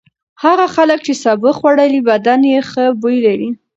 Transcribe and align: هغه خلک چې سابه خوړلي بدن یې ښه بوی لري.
هغه 0.43 0.65
خلک 0.75 0.99
چې 1.07 1.13
سابه 1.23 1.51
خوړلي 1.57 2.01
بدن 2.09 2.39
یې 2.51 2.59
ښه 2.69 2.85
بوی 3.01 3.17
لري. 3.27 3.49